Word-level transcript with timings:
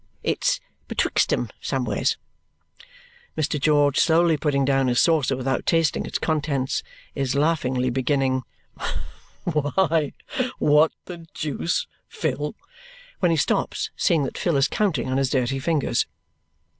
It's 0.23 0.59
betwixt 0.87 1.31
'em, 1.31 1.49
somewheres." 1.61 2.17
Mr. 3.37 3.59
George, 3.61 3.99
slowly 3.99 4.35
putting 4.35 4.65
down 4.65 4.87
his 4.87 4.99
saucer 4.99 5.37
without 5.37 5.67
tasting 5.67 6.07
its 6.07 6.17
contents, 6.17 6.81
is 7.13 7.35
laughingly 7.35 7.91
beginning, 7.91 8.41
"Why, 9.43 10.13
what 10.57 10.91
the 11.05 11.27
deuce, 11.35 11.85
Phil" 12.09 12.55
when 13.19 13.29
he 13.29 13.37
stops, 13.37 13.91
seeing 13.95 14.23
that 14.23 14.39
Phil 14.39 14.57
is 14.57 14.67
counting 14.67 15.07
on 15.07 15.17
his 15.17 15.29
dirty 15.29 15.59
fingers. 15.59 16.07